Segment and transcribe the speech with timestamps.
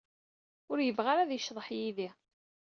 [0.71, 2.09] Ur yebɣi ara ad yecḍeḥ yid-i.